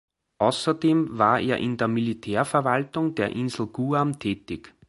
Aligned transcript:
Außerdem 0.39 1.19
war 1.19 1.39
er 1.39 1.57
in 1.59 1.77
der 1.77 1.87
Militärverwaltung 1.87 3.13
der 3.13 3.33
Insel 3.35 3.67
Guam 3.67 4.17
tätig. 4.17 4.73